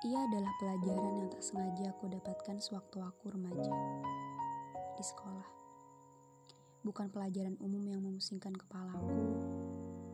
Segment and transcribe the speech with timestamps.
[0.00, 3.68] Ia adalah pelajaran yang tak sengaja aku dapatkan sewaktu aku remaja
[4.96, 5.44] di sekolah.
[6.80, 9.36] Bukan pelajaran umum yang memusingkan kepalaku,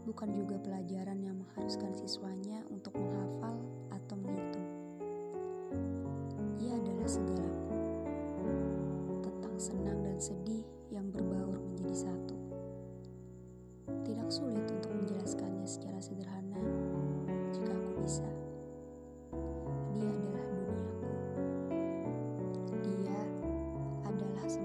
[0.03, 3.63] bukan juga pelajaran yang mengharuskan siswanya untuk menghafal
[3.95, 4.69] atau menghitung.
[6.59, 7.79] Ia adalah segalaku,
[9.23, 10.66] tentang senang dan sedih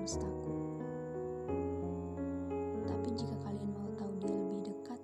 [0.01, 0.57] semestaku.
[2.89, 4.97] Tapi jika kalian mau tahu dia lebih dekat,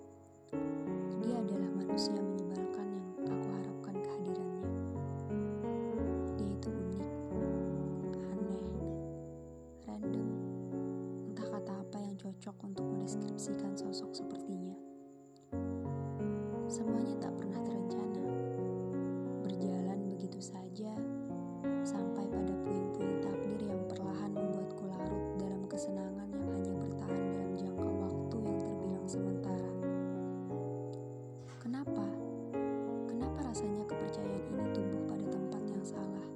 [1.21, 4.70] dia adalah manusia menyebalkan yang aku harapkan kehadirannya.
[6.41, 7.13] Dia itu unik,
[8.25, 8.65] aneh,
[9.85, 10.29] random,
[11.29, 14.16] entah kata apa yang cocok untuk mendeskripsikan sosok
[33.58, 36.27] rasanya kepercayaan ini tumbuh pada tempat yang salah?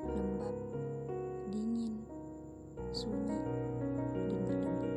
[0.00, 0.56] Lembab,
[1.52, 2.08] dingin,
[2.88, 3.36] sunyi,
[4.16, 4.88] dan berdebu.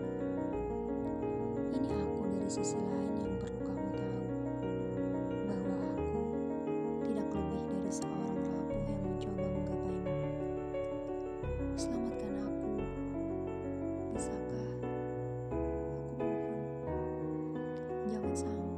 [1.76, 4.24] Ini aku dari sisi lain yang perlu kamu tahu
[5.52, 6.24] bahwa aku
[7.04, 10.16] tidak lebih dari seorang rapuh yang mencoba menggapaimu.
[11.76, 12.72] Selamatkan aku,
[14.16, 14.68] bisakah?
[15.52, 17.60] Aku mohon,
[18.08, 18.75] jangan sampai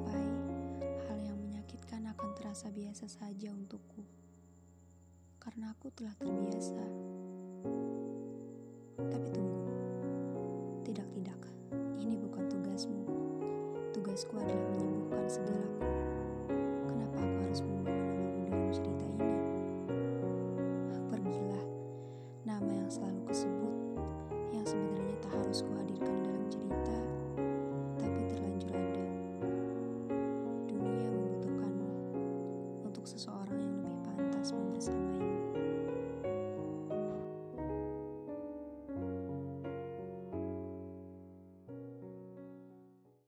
[2.48, 4.08] terasa biasa saja untukku,
[5.36, 6.80] karena aku telah terbiasa.
[9.04, 9.68] Tapi tunggu,
[10.88, 11.36] tidak, tidak,
[12.00, 13.04] ini bukan tugasmu.
[13.92, 15.92] Tugasku adalah menyembuhkan segalaku.
[16.88, 19.36] Kenapa aku harus membawa namamu dalam cerita ini?
[21.12, 21.66] Pergilah,
[22.48, 23.67] nama yang selalu kusebut,
[33.08, 35.27] seseorang yang lebih pantas membersamai